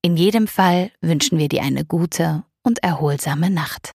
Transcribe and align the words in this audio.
In 0.00 0.16
jedem 0.16 0.46
Fall 0.46 0.92
wünschen 1.00 1.38
wir 1.38 1.48
dir 1.48 1.62
eine 1.62 1.84
gute 1.84 2.44
und 2.62 2.82
erholsame 2.84 3.50
Nacht. 3.50 3.90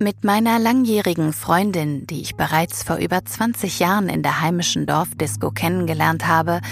Mit 0.00 0.24
meiner 0.24 0.58
langjährigen 0.58 1.32
Freundin, 1.32 2.06
die 2.06 2.22
ich 2.22 2.34
bereits 2.34 2.82
vor 2.82 2.96
über 2.96 3.24
20 3.24 3.78
Jahren 3.78 4.08
in 4.08 4.22
der 4.22 4.40
heimischen 4.40 4.86
Dorfdisco 4.86 5.50
kennengelernt 5.50 6.26
habe, 6.26 6.62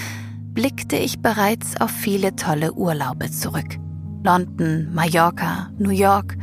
blickte 0.55 0.97
ich 0.97 1.21
bereits 1.21 1.81
auf 1.81 1.91
viele 1.91 2.35
tolle 2.35 2.73
Urlaube 2.73 3.31
zurück. 3.31 3.77
London, 4.25 4.93
Mallorca, 4.93 5.71
New 5.79 5.91
York, 5.91 6.37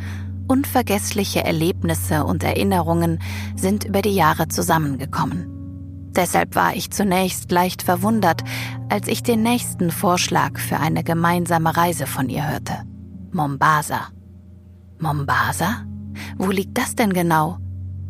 unvergessliche 0.48 1.44
Erlebnisse 1.44 2.24
und 2.24 2.44
Erinnerungen 2.44 3.20
sind 3.56 3.84
über 3.84 4.02
die 4.02 4.16
Jahre 4.16 4.48
zusammengekommen. 4.48 5.55
Deshalb 6.16 6.56
war 6.56 6.76
ich 6.76 6.92
zunächst 6.92 7.52
leicht 7.52 7.82
verwundert, 7.82 8.44
als 8.90 9.08
ich 9.08 9.24
den 9.24 9.44
nächsten 9.44 9.92
Vorschlag 9.92 10.58
für 10.60 10.80
eine 10.80 11.04
gemeinsame 11.04 11.76
Reise 11.76 12.08
von 12.08 12.30
ihr 12.30 12.50
hörte. 12.50 12.84
Mombasa. 13.32 14.08
Mombasa? 15.00 15.86
Wo 16.38 16.52
liegt 16.52 16.78
das 16.78 16.96
denn 16.96 17.12
genau? 17.12 17.58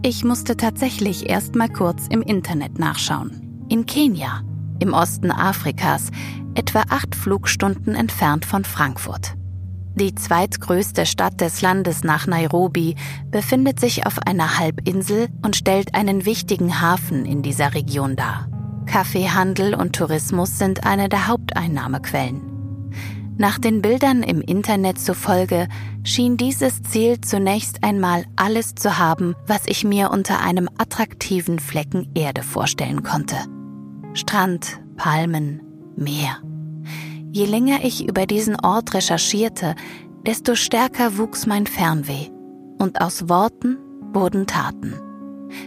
Ich 0.03 0.23
musste 0.23 0.55
tatsächlich 0.55 1.29
erst 1.29 1.55
mal 1.55 1.69
kurz 1.69 2.07
im 2.09 2.21
Internet 2.21 2.77
nachschauen. 2.77 3.65
In 3.69 3.87
Kenia, 3.87 4.43
im 4.79 4.93
Osten 4.93 5.31
Afrikas, 5.31 6.11
etwa 6.53 6.83
acht 6.89 7.15
Flugstunden 7.15 7.95
entfernt 7.95 8.45
von 8.45 8.63
Frankfurt. 8.63 9.33
Die 9.95 10.13
zweitgrößte 10.13 11.05
Stadt 11.05 11.39
des 11.39 11.61
Landes 11.61 12.03
nach 12.03 12.27
Nairobi 12.27 12.95
befindet 13.31 13.79
sich 13.79 14.05
auf 14.05 14.19
einer 14.19 14.59
Halbinsel 14.59 15.29
und 15.41 15.55
stellt 15.55 15.95
einen 15.95 16.25
wichtigen 16.25 16.81
Hafen 16.81 17.25
in 17.25 17.41
dieser 17.41 17.73
Region 17.73 18.17
dar. 18.17 18.49
Kaffeehandel 18.87 19.73
und 19.73 19.95
Tourismus 19.95 20.57
sind 20.59 20.85
eine 20.85 21.07
der 21.07 21.27
Haupteinnahmequellen. 21.27 22.41
Nach 23.37 23.57
den 23.57 23.81
Bildern 23.81 24.21
im 24.21 24.41
Internet 24.41 24.99
zufolge 24.99 25.67
schien 26.03 26.35
dieses 26.35 26.81
Ziel 26.83 27.21
zunächst 27.21 27.83
einmal 27.83 28.25
alles 28.35 28.75
zu 28.75 28.97
haben, 28.97 29.35
was 29.47 29.61
ich 29.65 29.85
mir 29.85 30.11
unter 30.11 30.41
einem 30.41 30.69
attraktiven 30.77 31.59
Flecken 31.59 32.11
Erde 32.15 32.43
vorstellen 32.43 33.03
konnte. 33.03 33.35
Strand, 34.13 34.79
Palmen, 34.97 35.61
Meer. 35.97 36.37
Je 37.35 37.43
länger 37.43 37.83
ich 37.83 38.07
über 38.07 38.25
diesen 38.27 38.55
Ort 38.61 38.93
recherchierte, 38.93 39.75
desto 40.25 40.55
stärker 40.55 41.17
wuchs 41.17 41.45
mein 41.45 41.67
Fernweh. 41.67 42.29
Und 42.79 43.01
aus 43.01 43.27
Worten 43.27 43.77
wurden 44.13 44.47
Taten. 44.47 44.93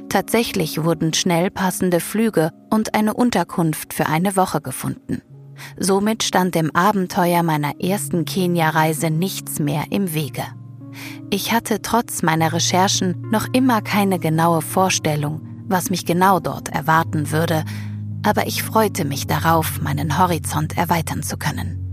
Tatsächlich 0.09 0.83
wurden 0.83 1.13
schnell 1.13 1.51
passende 1.51 2.01
Flüge 2.01 2.53
und 2.71 2.95
eine 2.95 3.13
Unterkunft 3.13 3.93
für 3.93 4.07
eine 4.07 4.35
Woche 4.35 4.63
gefunden. 4.63 5.21
Somit 5.77 6.23
stand 6.23 6.55
dem 6.55 6.75
Abenteuer 6.75 7.43
meiner 7.43 7.79
ersten 7.79 8.25
Kenia-Reise 8.25 9.11
nichts 9.11 9.59
mehr 9.59 9.85
im 9.91 10.15
Wege. 10.15 10.45
Ich 11.29 11.53
hatte 11.53 11.83
trotz 11.83 12.23
meiner 12.23 12.55
Recherchen 12.55 13.27
noch 13.31 13.47
immer 13.53 13.83
keine 13.83 14.19
genaue 14.19 14.63
Vorstellung, 14.63 15.43
was 15.69 15.91
mich 15.91 16.07
genau 16.07 16.41
dort 16.41 16.71
erwarten 16.71 17.31
würde, 17.31 17.67
aber 18.23 18.47
ich 18.47 18.63
freute 18.63 19.05
mich 19.05 19.27
darauf, 19.27 19.81
meinen 19.81 20.19
Horizont 20.19 20.77
erweitern 20.77 21.23
zu 21.23 21.37
können. 21.37 21.85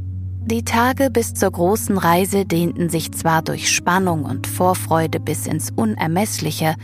Die 0.48 0.64
Tage 0.64 1.10
bis 1.10 1.34
zur 1.34 1.52
großen 1.52 1.98
Reise 1.98 2.46
dehnten 2.46 2.90
sich 2.90 3.12
zwar 3.14 3.42
durch 3.42 3.72
Spannung 3.72 4.26
und 4.26 4.46
Vorfreude 4.46 5.20
bis 5.20 5.48
ins 5.48 5.72
Unermessliche, 5.72 6.76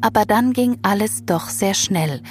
aber 0.00 0.24
dann 0.24 0.52
ging 0.52 0.78
alles 0.82 1.24
doch 1.24 1.48
sehr 1.48 1.74
schnell, 1.74 2.22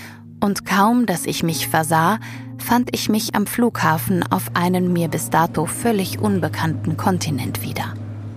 und 0.42 0.66
kaum, 0.66 1.06
dass 1.06 1.26
ich 1.26 1.44
mich 1.44 1.68
versah, 1.68 2.20
fand 2.58 2.90
ich 2.94 3.10
mich 3.10 3.36
am 3.36 3.46
Flughafen 3.48 4.24
auf 4.32 4.52
einen 4.56 4.92
mir 4.92 5.08
bis 5.08 5.30
dato 5.30 5.66
völlig 5.66 6.20
unbekannten 6.20 6.98
Kontinent 6.98 7.64
wieder. 7.64 7.94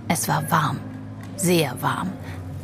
Es 0.09 0.29
war 0.29 0.51
warm, 0.51 0.79
sehr 1.37 1.81
warm. 1.83 2.13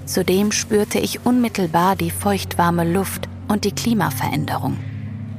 Zudem 0.05 0.53
spürte 0.53 0.99
ich 0.99 1.25
unmittelbar 1.25 1.97
die 1.97 2.11
feuchtwarme 2.11 2.91
Luft 2.91 3.28
und 3.49 3.65
die 3.65 3.72
Klimaveränderung. 3.72 4.77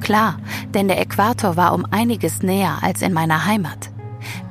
Klar, 0.02 0.38
denn 0.74 0.88
der 0.88 1.00
Äquator 1.00 1.56
war 1.56 1.72
um 1.72 1.86
einiges 1.90 2.42
näher 2.42 2.78
als 2.82 3.02
in 3.02 3.12
meiner 3.12 3.46
Heimat. 3.46 3.90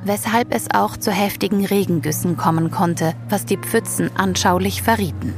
Weshalb 0.02 0.54
es 0.54 0.70
auch 0.72 0.96
zu 0.96 1.12
heftigen 1.12 1.64
Regengüssen 1.64 2.36
kommen 2.36 2.70
konnte, 2.70 3.14
was 3.28 3.44
die 3.44 3.58
Pfützen 3.58 4.10
anschaulich 4.16 4.82
verrieten. 4.82 5.34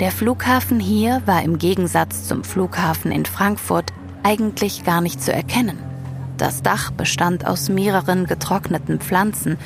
Der 0.00 0.10
Flughafen 0.10 0.80
hier 0.80 1.22
war 1.26 1.42
im 1.42 1.58
Gegensatz 1.58 2.26
zum 2.26 2.44
Flughafen 2.44 3.12
in 3.12 3.24
Frankfurt 3.24 3.92
eigentlich 4.22 4.84
gar 4.84 5.00
nicht 5.00 5.20
zu 5.20 5.32
erkennen. 5.32 5.78
Das 6.38 6.62
Dach 6.62 6.90
bestand 6.90 7.46
aus 7.46 7.68
mehreren 7.68 8.26
getrockneten 8.26 9.00
Pflanzen, 9.00 9.58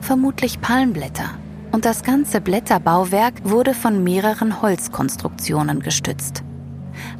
vermutlich 0.00 0.60
Palmblätter, 0.60 1.30
und 1.72 1.84
das 1.84 2.02
ganze 2.02 2.40
Blätterbauwerk 2.40 3.34
wurde 3.44 3.74
von 3.74 4.02
mehreren 4.02 4.62
Holzkonstruktionen 4.62 5.80
gestützt. 5.80 6.44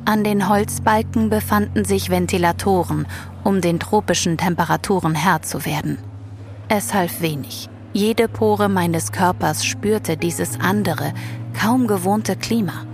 An 0.05 0.25
den 0.25 0.49
Holzbalken 0.49 1.31
befanden 1.31 1.85
sich 1.85 2.11
Ventilatoren, 2.11 3.07
um 3.43 3.61
den 3.61 3.79
tropischen 3.79 4.37
Temperaturen 4.37 5.15
Herr 5.15 5.43
zu 5.43 5.65
werden. 5.65 5.99
Es 6.69 6.95
half 6.95 7.21
wenig. 7.21 7.69
Jede 7.93 8.27
Pore 8.27 8.69
meines 8.69 9.13
Körpers 9.13 9.65
spürte 9.65 10.17
dieses 10.17 10.59
andere, 10.59 11.13
kaum 11.59 11.87
gewohnte 11.87 12.37
Klima. 12.37 12.85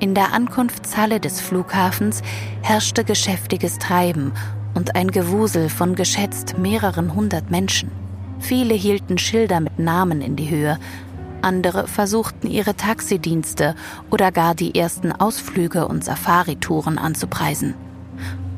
In 0.00 0.14
der 0.14 0.32
Ankunftshalle 0.32 1.20
des 1.20 1.40
Flughafens 1.40 2.22
herrschte 2.62 3.04
geschäftiges 3.04 3.78
Treiben 3.78 4.32
und 4.74 4.96
ein 4.96 5.10
Gewusel 5.10 5.68
von 5.68 5.94
geschätzt 5.94 6.58
mehreren 6.58 7.14
hundert 7.14 7.50
Menschen. 7.50 7.90
Viele 8.40 8.74
hielten 8.74 9.18
Schilder 9.18 9.60
mit 9.60 9.78
Namen 9.78 10.20
in 10.20 10.36
die 10.36 10.50
Höhe, 10.50 10.78
andere 11.44 11.86
versuchten 11.86 12.48
ihre 12.48 12.74
Taxidienste 12.74 13.76
oder 14.10 14.32
gar 14.32 14.54
die 14.54 14.74
ersten 14.74 15.12
Ausflüge 15.12 15.86
und 15.86 16.04
Safaritouren 16.04 16.98
anzupreisen. 16.98 17.74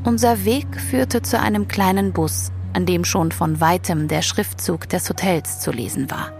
Unser 0.04 0.44
Weg 0.44 0.80
führte 0.80 1.20
zu 1.20 1.38
einem 1.38 1.68
kleinen 1.68 2.12
Bus, 2.12 2.52
an 2.72 2.86
dem 2.86 3.04
schon 3.04 3.32
von 3.32 3.60
weitem 3.60 4.08
der 4.08 4.22
Schriftzug 4.22 4.88
des 4.88 5.08
Hotels 5.08 5.60
zu 5.60 5.72
lesen 5.72 6.10
war. 6.10 6.32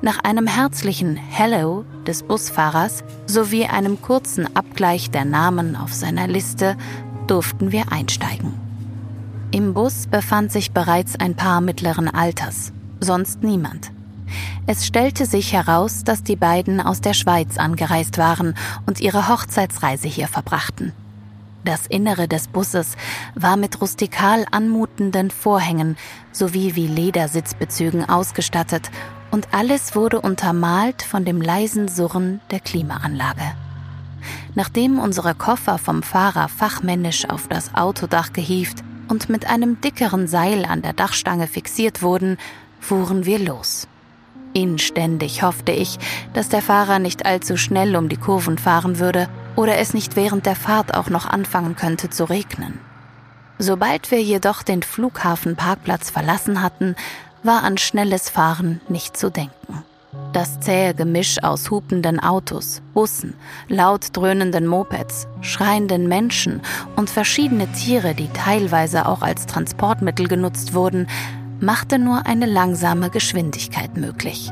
Nach 0.00 0.18
einem 0.20 0.46
herzlichen 0.46 1.16
Hello 1.16 1.84
des 2.06 2.22
Busfahrers 2.22 3.04
sowie 3.26 3.66
einem 3.66 4.00
kurzen 4.00 4.56
Abgleich 4.56 5.10
der 5.10 5.24
Namen 5.24 5.76
auf 5.76 5.92
seiner 5.92 6.26
Liste 6.26 6.76
durften 7.26 7.72
wir 7.72 7.92
einsteigen. 7.92 8.54
Im 9.50 9.74
Bus 9.74 10.06
befand 10.06 10.52
sich 10.52 10.72
bereits 10.72 11.18
ein 11.18 11.34
Paar 11.34 11.60
mittleren 11.60 12.08
Alters, 12.08 12.72
sonst 13.00 13.42
niemand. 13.42 13.90
Es 14.66 14.86
stellte 14.86 15.26
sich 15.26 15.52
heraus, 15.52 16.04
dass 16.04 16.22
die 16.22 16.36
beiden 16.36 16.80
aus 16.80 17.00
der 17.00 17.14
Schweiz 17.14 17.58
angereist 17.58 18.18
waren 18.18 18.54
und 18.86 19.00
ihre 19.00 19.28
Hochzeitsreise 19.28 20.08
hier 20.08 20.28
verbrachten. 20.28 20.92
Das 21.64 21.86
Innere 21.86 22.28
des 22.28 22.46
Busses 22.46 22.96
war 23.34 23.56
mit 23.56 23.80
rustikal 23.80 24.46
anmutenden 24.52 25.30
Vorhängen 25.32 25.96
sowie 26.30 26.76
wie 26.76 26.86
Ledersitzbezügen 26.86 28.08
ausgestattet 28.08 28.90
und 29.32 29.48
alles 29.52 29.96
wurde 29.96 30.20
untermalt 30.20 31.02
von 31.02 31.24
dem 31.24 31.40
leisen 31.40 31.88
Surren 31.88 32.40
der 32.52 32.60
Klimaanlage. 32.60 33.54
Nachdem 34.54 34.98
unsere 34.98 35.34
Koffer 35.34 35.78
vom 35.78 36.02
Fahrer 36.02 36.48
fachmännisch 36.48 37.28
auf 37.28 37.48
das 37.48 37.74
Autodach 37.74 38.32
gehievt 38.32 38.84
und 39.08 39.28
mit 39.28 39.46
einem 39.46 39.80
dickeren 39.80 40.28
Seil 40.28 40.64
an 40.64 40.82
der 40.82 40.92
Dachstange 40.92 41.48
fixiert 41.48 42.00
wurden, 42.00 42.38
fuhren 42.80 43.26
wir 43.26 43.38
los. 43.38 43.88
Inständig 44.56 45.42
hoffte 45.42 45.72
ich, 45.72 45.98
dass 46.32 46.48
der 46.48 46.62
Fahrer 46.62 46.98
nicht 46.98 47.26
allzu 47.26 47.58
schnell 47.58 47.94
um 47.94 48.08
die 48.08 48.16
Kurven 48.16 48.56
fahren 48.56 48.98
würde 48.98 49.28
oder 49.54 49.76
es 49.76 49.92
nicht 49.92 50.16
während 50.16 50.46
der 50.46 50.56
Fahrt 50.56 50.94
auch 50.94 51.10
noch 51.10 51.26
anfangen 51.26 51.76
könnte 51.76 52.08
zu 52.08 52.24
regnen. 52.24 52.80
Sobald 53.58 54.10
wir 54.10 54.22
jedoch 54.22 54.62
den 54.62 54.82
Flughafenparkplatz 54.82 56.08
verlassen 56.08 56.62
hatten, 56.62 56.96
war 57.42 57.64
an 57.64 57.76
schnelles 57.76 58.30
Fahren 58.30 58.80
nicht 58.88 59.18
zu 59.18 59.28
denken. 59.28 59.84
Das 60.32 60.58
zähe 60.60 60.94
Gemisch 60.94 61.42
aus 61.42 61.70
hupenden 61.70 62.18
Autos, 62.18 62.80
Bussen, 62.94 63.34
laut 63.68 64.08
dröhnenden 64.14 64.66
Mopeds, 64.66 65.26
schreienden 65.42 66.08
Menschen 66.08 66.62
und 66.96 67.10
verschiedene 67.10 67.70
Tiere, 67.72 68.14
die 68.14 68.28
teilweise 68.28 69.04
auch 69.04 69.20
als 69.20 69.44
Transportmittel 69.44 70.28
genutzt 70.28 70.72
wurden, 70.72 71.08
machte 71.60 71.98
nur 71.98 72.26
eine 72.26 72.46
langsame 72.46 73.10
Geschwindigkeit 73.10 73.96
möglich. 73.96 74.50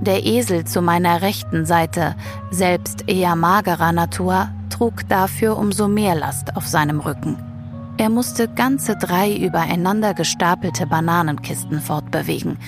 Der 0.00 0.24
Esel 0.24 0.64
zu 0.64 0.80
meiner 0.80 1.22
rechten 1.22 1.66
Seite, 1.66 2.14
selbst 2.50 3.08
eher 3.08 3.34
magerer 3.34 3.92
Natur, 3.92 4.48
trug 4.70 5.08
dafür 5.08 5.56
umso 5.56 5.88
mehr 5.88 6.14
Last 6.14 6.56
auf 6.56 6.66
seinem 6.66 7.00
Rücken. 7.00 7.36
Er 7.96 8.10
musste 8.10 8.46
ganze 8.46 8.94
drei 8.96 9.36
übereinander 9.36 10.14
gestapelte 10.14 10.86
Bananenkisten 10.86 11.80
fortbewegen. 11.80 12.58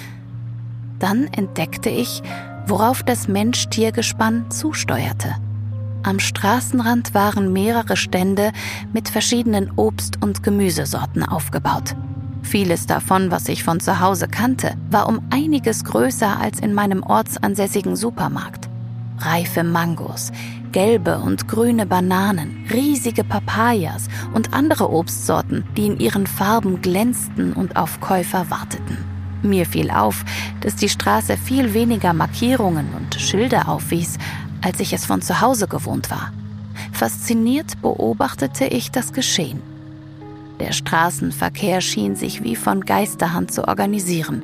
Dann 0.99 1.29
entdeckte 1.29 1.89
ich, 1.89 2.21
worauf 2.67 3.05
das 3.05 3.29
Mensch-Tier-Gespann 3.29 4.51
zusteuerte. 4.51 5.37
Am 6.03 6.19
Straßenrand 6.19 7.15
waren 7.15 7.53
mehrere 7.53 7.97
Stände 7.97 8.53
mit 8.93 9.09
verschiedenen 9.09 9.71
Obst- 9.77 10.21
und 10.21 10.43
Gemüsesorten 10.43 11.23
aufgebaut. 11.23 11.95
Vieles 12.43 12.87
davon, 12.87 13.31
was 13.31 13.49
ich 13.49 13.65
von 13.65 13.81
zu 13.81 14.01
Hause 14.01 14.27
kannte, 14.27 14.75
war 14.91 15.09
um 15.09 15.21
einiges 15.31 15.85
größer 15.85 16.39
als 16.41 16.61
in 16.61 16.75
meinem 16.75 17.03
ortsansässigen 17.03 17.97
Supermarkt. 17.97 18.69
Reife 19.19 19.65
Mangos, 19.65 20.33
gelbe 20.73 21.19
und 21.19 21.47
grüne 21.47 21.87
Bananen, 21.87 22.67
riesige 22.73 23.23
Papayas 23.23 24.09
und 24.33 24.55
andere 24.55 24.91
Obstsorten, 24.91 25.65
die 25.77 25.87
in 25.87 26.01
ihren 26.01 26.27
Farben 26.27 26.81
glänzten 26.81 27.53
und 27.53 27.77
auf 27.77 28.01
Käufer 28.01 28.51
warteten. 28.51 28.99
Mir 29.43 29.67
fiel 29.67 29.91
auf, 29.91 30.25
dass 30.61 30.77
die 30.77 30.89
Straße 30.89 31.37
viel 31.37 31.75
weniger 31.75 32.13
Markierungen 32.13 32.89
und 32.95 33.15
Schilder 33.15 33.69
aufwies, 33.69 34.19
als 34.63 34.81
ich 34.81 34.93
es 34.93 35.05
von 35.05 35.23
zu 35.23 35.41
Hause 35.41 35.67
gewohnt 35.69 36.11
war. 36.11 36.33
Fasziniert 36.93 37.81
beobachtete 37.81 38.67
ich 38.67 38.91
das 38.91 39.13
Geschehen. 39.13 39.70
Der 40.61 40.73
Straßenverkehr 40.73 41.81
schien 41.81 42.15
sich 42.15 42.45
wie 42.45 42.55
von 42.55 42.83
Geisterhand 42.83 43.51
zu 43.53 43.67
organisieren. 43.67 44.43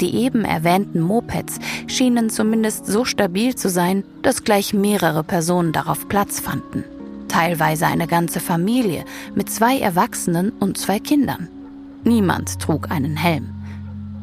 Die 0.00 0.16
eben 0.16 0.44
erwähnten 0.44 1.00
Mopeds 1.00 1.58
schienen 1.86 2.28
zumindest 2.28 2.86
so 2.86 3.04
stabil 3.04 3.54
zu 3.54 3.70
sein, 3.70 4.04
dass 4.22 4.44
gleich 4.44 4.74
mehrere 4.74 5.22
Personen 5.22 5.72
darauf 5.72 6.08
Platz 6.08 6.40
fanden. 6.40 6.84
Teilweise 7.28 7.86
eine 7.86 8.06
ganze 8.06 8.40
Familie 8.40 9.04
mit 9.34 9.48
zwei 9.48 9.78
Erwachsenen 9.78 10.50
und 10.50 10.76
zwei 10.76 10.98
Kindern. 10.98 11.48
Niemand 12.04 12.58
trug 12.58 12.90
einen 12.90 13.16
Helm. 13.16 13.50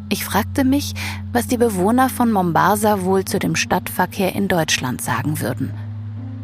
Ich 0.10 0.26
fragte 0.26 0.64
mich, 0.64 0.94
was 1.32 1.48
die 1.48 1.58
Bewohner 1.58 2.10
von 2.10 2.32
Mombasa 2.32 3.02
wohl 3.04 3.26
zu 3.26 3.40
dem 3.40 3.56
Stadtverkehr 3.56 4.36
in 4.36 4.48
Deutschland 4.48 5.02
sagen 5.02 5.42
würden. 5.42 5.72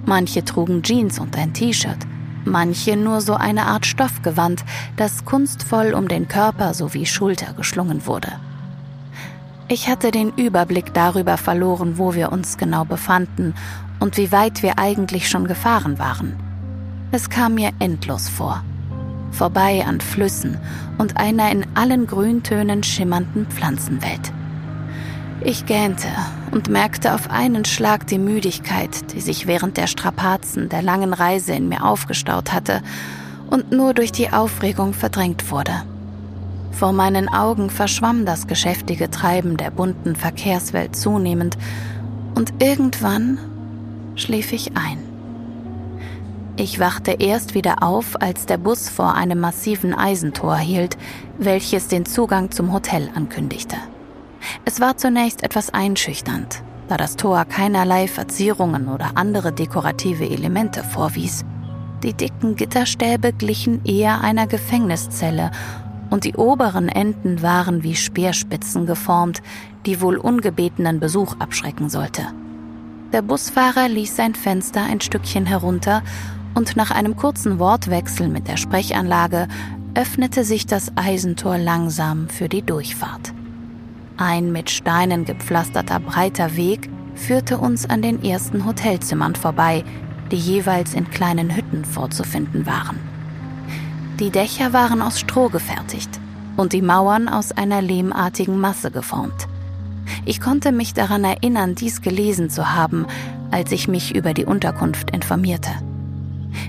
Manche 0.05 0.43
trugen 0.43 0.81
Jeans 0.81 1.19
und 1.19 1.37
ein 1.37 1.53
T-Shirt, 1.53 1.99
manche 2.45 2.95
nur 2.95 3.21
so 3.21 3.33
eine 3.33 3.65
Art 3.65 3.85
Stoffgewand, 3.85 4.63
das 4.97 5.25
kunstvoll 5.25 5.93
um 5.93 6.07
den 6.07 6.27
Körper 6.27 6.73
sowie 6.73 7.05
Schulter 7.05 7.53
geschlungen 7.53 8.05
wurde. 8.05 8.31
Ich 9.67 9.87
hatte 9.87 10.11
den 10.11 10.29
Überblick 10.35 10.93
darüber 10.93 11.37
verloren, 11.37 11.97
wo 11.97 12.15
wir 12.15 12.31
uns 12.31 12.57
genau 12.57 12.85
befanden 12.85 13.53
und 13.99 14.17
wie 14.17 14.31
weit 14.31 14.63
wir 14.63 14.79
eigentlich 14.79 15.29
schon 15.29 15.47
gefahren 15.47 15.99
waren. 15.99 16.35
Es 17.11 17.29
kam 17.29 17.55
mir 17.55 17.71
endlos 17.79 18.29
vor 18.29 18.63
vorbei 19.31 19.85
an 19.85 20.01
Flüssen 20.01 20.57
und 20.97 21.17
einer 21.17 21.51
in 21.51 21.65
allen 21.75 22.07
Grüntönen 22.07 22.83
schimmernden 22.83 23.45
Pflanzenwelt. 23.47 24.33
Ich 25.41 25.65
gähnte 25.65 26.07
und 26.51 26.69
merkte 26.69 27.13
auf 27.13 27.29
einen 27.29 27.65
Schlag 27.65 28.07
die 28.07 28.17
Müdigkeit, 28.17 29.13
die 29.13 29.21
sich 29.21 29.47
während 29.47 29.77
der 29.77 29.87
Strapazen 29.87 30.69
der 30.69 30.81
langen 30.81 31.13
Reise 31.13 31.53
in 31.53 31.69
mir 31.69 31.83
aufgestaut 31.85 32.51
hatte 32.51 32.81
und 33.49 33.71
nur 33.71 33.93
durch 33.93 34.11
die 34.11 34.31
Aufregung 34.31 34.93
verdrängt 34.93 35.51
wurde. 35.51 35.83
Vor 36.71 36.93
meinen 36.93 37.27
Augen 37.29 37.69
verschwamm 37.69 38.25
das 38.25 38.47
geschäftige 38.47 39.09
Treiben 39.09 39.57
der 39.57 39.71
bunten 39.71 40.15
Verkehrswelt 40.15 40.95
zunehmend 40.95 41.57
und 42.35 42.53
irgendwann 42.63 43.37
schlief 44.15 44.53
ich 44.53 44.77
ein. 44.77 44.99
Ich 46.55 46.79
wachte 46.79 47.11
erst 47.19 47.53
wieder 47.53 47.83
auf, 47.83 48.21
als 48.21 48.45
der 48.45 48.57
Bus 48.57 48.89
vor 48.89 49.15
einem 49.15 49.39
massiven 49.39 49.93
Eisentor 49.93 50.57
hielt, 50.57 50.97
welches 51.37 51.87
den 51.87 52.05
Zugang 52.05 52.51
zum 52.51 52.73
Hotel 52.73 53.09
ankündigte. 53.15 53.77
Es 54.65 54.79
war 54.79 54.97
zunächst 54.97 55.43
etwas 55.43 55.73
einschüchternd, 55.73 56.63
da 56.87 56.97
das 56.97 57.15
Tor 57.15 57.45
keinerlei 57.45 58.07
Verzierungen 58.07 58.87
oder 58.87 59.11
andere 59.15 59.51
dekorative 59.51 60.29
Elemente 60.29 60.83
vorwies. 60.83 61.45
Die 62.03 62.13
dicken 62.13 62.55
Gitterstäbe 62.55 63.33
glichen 63.33 63.83
eher 63.83 64.21
einer 64.21 64.47
Gefängniszelle 64.47 65.51
und 66.09 66.23
die 66.23 66.35
oberen 66.35 66.89
Enden 66.89 67.41
waren 67.41 67.83
wie 67.83 67.95
Speerspitzen 67.95 68.85
geformt, 68.85 69.41
die 69.85 70.01
wohl 70.01 70.17
ungebetenen 70.17 70.99
Besuch 70.99 71.35
abschrecken 71.39 71.89
sollte. 71.89 72.27
Der 73.11 73.21
Busfahrer 73.21 73.89
ließ 73.89 74.15
sein 74.15 74.35
Fenster 74.35 74.83
ein 74.83 75.01
Stückchen 75.01 75.45
herunter 75.45 76.03
und 76.55 76.75
nach 76.75 76.91
einem 76.91 77.15
kurzen 77.15 77.59
Wortwechsel 77.59 78.27
mit 78.27 78.47
der 78.47 78.57
Sprechanlage 78.57 79.47
öffnete 79.95 80.43
sich 80.43 80.65
das 80.65 80.91
Eisentor 80.95 81.57
langsam 81.57 82.29
für 82.29 82.47
die 82.47 82.61
Durchfahrt. 82.61 83.33
Ein 84.21 84.51
mit 84.51 84.69
Steinen 84.69 85.23
gepflasterter 85.23 86.01
breiter 86.01 86.57
Weg 86.57 86.89
führte 87.15 87.57
uns 87.57 87.89
an 87.89 88.01
den 88.01 88.21
ersten 88.21 88.65
Hotelzimmern 88.65 89.33
vorbei, 89.33 89.85
die 90.29 90.35
jeweils 90.35 90.93
in 90.93 91.09
kleinen 91.09 91.55
Hütten 91.55 91.85
vorzufinden 91.85 92.65
waren. 92.65 92.99
Die 94.19 94.29
Dächer 94.29 94.73
waren 94.73 95.01
aus 95.01 95.21
Stroh 95.21 95.47
gefertigt 95.47 96.09
und 96.57 96.73
die 96.73 96.81
Mauern 96.81 97.29
aus 97.29 97.53
einer 97.53 97.81
lehmartigen 97.81 98.59
Masse 98.59 98.91
geformt. 98.91 99.47
Ich 100.25 100.41
konnte 100.41 100.73
mich 100.73 100.93
daran 100.93 101.23
erinnern, 101.23 101.75
dies 101.75 102.01
gelesen 102.01 102.49
zu 102.49 102.75
haben, 102.75 103.05
als 103.51 103.71
ich 103.71 103.87
mich 103.87 104.13
über 104.13 104.33
die 104.33 104.43
Unterkunft 104.43 105.11
informierte. 105.11 105.71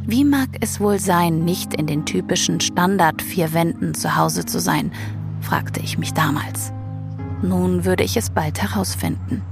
Wie 0.07 0.25
mag 0.25 0.51
es 0.61 0.79
wohl 0.79 1.01
sein, 1.01 1.45
nicht 1.45 1.75
in 1.75 1.89
den 1.89 2.05
typischen 2.07 2.61
Standard 2.61 3.21
vier 3.21 3.53
Wänden 3.53 3.95
zu 3.95 4.15
Hause 4.15 4.47
zu 4.47 4.61
sein, 4.61 4.93
fragte 5.41 5.81
ich 5.81 5.99
mich 5.99 6.15
damals. 6.15 6.73
Nun 7.43 7.85
würde 7.85 8.05
ich 8.05 8.17
es 8.17 8.31
bald 8.31 8.61
herausfinden. 8.63 9.43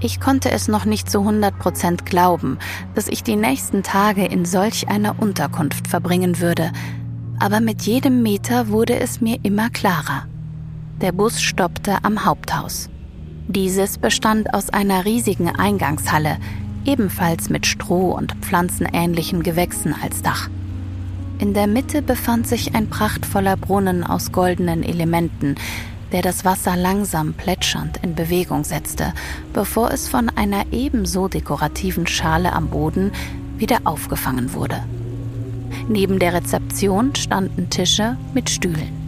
Ich 0.00 0.20
konnte 0.20 0.50
es 0.50 0.68
noch 0.68 0.84
nicht 0.84 1.10
zu 1.10 1.20
100 1.20 1.58
Prozent 1.58 2.06
glauben, 2.06 2.58
dass 2.94 3.08
ich 3.08 3.22
die 3.22 3.36
nächsten 3.36 3.82
Tage 3.82 4.24
in 4.26 4.44
solch 4.44 4.88
einer 4.88 5.18
Unterkunft 5.18 5.88
verbringen 5.88 6.40
würde, 6.40 6.72
aber 7.38 7.60
mit 7.60 7.82
jedem 7.82 8.22
Meter 8.22 8.68
wurde 8.68 8.98
es 8.98 9.20
mir 9.20 9.38
immer 9.42 9.70
klarer. 9.70 10.26
Der 11.00 11.12
Bus 11.12 11.40
stoppte 11.40 11.98
am 12.02 12.24
Haupthaus. 12.24 12.88
Dieses 13.48 13.98
bestand 13.98 14.54
aus 14.54 14.70
einer 14.70 15.04
riesigen 15.04 15.50
Eingangshalle, 15.50 16.38
ebenfalls 16.84 17.50
mit 17.50 17.66
Stroh 17.66 18.12
und 18.12 18.34
pflanzenähnlichen 18.40 19.42
Gewächsen 19.42 19.94
als 20.02 20.22
Dach. 20.22 20.48
In 21.38 21.52
der 21.52 21.66
Mitte 21.66 22.00
befand 22.00 22.46
sich 22.46 22.74
ein 22.74 22.88
prachtvoller 22.88 23.56
Brunnen 23.56 24.04
aus 24.04 24.32
goldenen 24.32 24.82
Elementen, 24.82 25.56
der 26.12 26.22
das 26.22 26.44
Wasser 26.44 26.76
langsam 26.76 27.34
plätschernd 27.34 27.98
in 28.02 28.14
Bewegung 28.14 28.64
setzte, 28.64 29.12
bevor 29.52 29.90
es 29.90 30.08
von 30.08 30.28
einer 30.28 30.64
ebenso 30.72 31.28
dekorativen 31.28 32.06
Schale 32.06 32.52
am 32.52 32.68
Boden 32.68 33.12
wieder 33.56 33.80
aufgefangen 33.84 34.52
wurde. 34.54 34.82
Neben 35.88 36.18
der 36.18 36.34
Rezeption 36.34 37.14
standen 37.14 37.70
Tische 37.70 38.16
mit 38.32 38.48
Stühlen. 38.50 39.04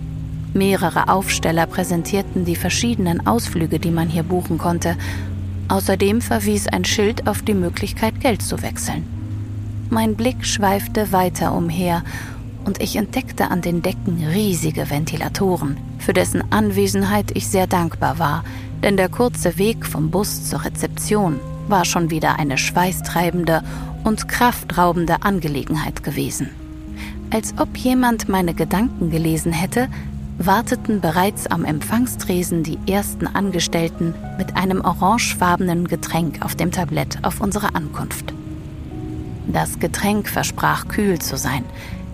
Mehrere 0.53 1.09
Aufsteller 1.09 1.67
präsentierten 1.67 2.45
die 2.45 2.57
verschiedenen 2.57 3.27
Ausflüge, 3.27 3.79
die 3.79 3.91
man 3.91 4.09
hier 4.09 4.23
buchen 4.23 4.59
konnte, 4.59 4.97
Außerdem 5.69 6.21
verwies 6.21 6.69
ein 6.69 6.85
Schild 6.85 7.27
auf 7.27 7.43
die 7.43 7.55
Möglichkeit, 7.55 8.21
Geld 8.21 8.43
zu 8.43 8.63
wechseln. 8.63 9.05
Mein 9.91 10.15
Blick 10.15 10.45
schweifte 10.45 11.13
weiter 11.13 11.55
umher 11.55 12.03
und 12.67 12.83
ich 12.83 12.97
entdeckte 12.97 13.51
an 13.51 13.63
den 13.63 13.81
Decken 13.81 14.23
riesige 14.27 14.91
Ventilatoren, 14.91 15.77
für 15.99 16.13
dessen 16.13 16.53
Anwesenheit 16.53 17.31
ich 17.35 17.47
sehr 17.49 17.67
dankbar 17.67 18.19
war, 18.19 18.45
denn 18.83 18.97
der 18.97 19.09
kurze 19.09 19.57
Weg 19.57 19.87
vom 19.87 20.11
Bus 20.11 20.49
zur 20.49 20.65
Rezeption 20.65 21.41
war 21.69 21.85
schon 21.85 22.11
wieder 22.11 22.39
eine 22.39 22.59
schweißtreibende 22.59 23.63
und 24.05 24.29
kraftraubende 24.29 25.23
Angelegenheit 25.23 26.03
gewesen. 26.03 26.51
Als 27.31 27.55
ob 27.59 27.77
jemand 27.77 28.29
meine 28.29 28.55
Gedanken 28.55 29.11
gelesen 29.11 29.53
hätte, 29.53 29.89
warteten 30.39 31.01
bereits 31.01 31.47
am 31.47 31.65
Empfangstresen 31.65 32.63
die 32.63 32.79
ersten 32.87 33.27
Angestellten 33.27 34.15
mit 34.39 34.57
einem 34.57 34.81
orangefarbenen 34.81 35.89
Getränk 35.89 36.45
auf 36.45 36.55
dem 36.55 36.73
Tablett 36.73 37.19
auf 37.23 37.41
unsere 37.41 37.75
Ankunft. 37.75 38.35
Das 39.47 39.79
Getränk 39.79 40.29
versprach 40.29 40.89
kühl 40.89 41.19
zu 41.21 41.37
sein, 41.37 41.65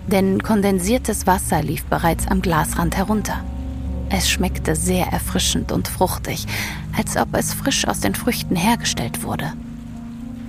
denn 0.07 0.43
kondensiertes 0.43 1.27
Wasser 1.27 1.61
lief 1.61 1.85
bereits 1.85 2.27
am 2.27 2.41
Glasrand 2.41 2.97
herunter. 2.97 3.43
Es 4.09 4.29
schmeckte 4.29 4.75
sehr 4.75 5.07
erfrischend 5.07 5.71
und 5.71 5.87
fruchtig, 5.87 6.45
als 6.95 7.17
ob 7.17 7.29
es 7.33 7.53
frisch 7.53 7.87
aus 7.87 7.99
den 7.99 8.15
Früchten 8.15 8.55
hergestellt 8.55 9.23
wurde. 9.23 9.53